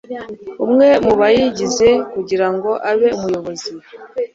umwe 0.65 0.87
mu 1.05 1.13
bayigize 1.19 1.89
kugira 2.13 2.47
ngo 2.53 2.71
abe 2.89 3.07
umuyobozi 3.17 3.71